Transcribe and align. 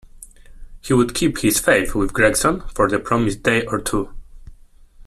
He 0.81 0.93
would 0.95 1.13
keep 1.13 1.37
his 1.41 1.59
faith 1.59 1.93
with 1.93 2.11
Gregson 2.11 2.61
for 2.73 2.89
the 2.89 2.97
promised 2.97 3.43
day 3.43 3.65
or 3.67 3.79
two. 3.79 4.11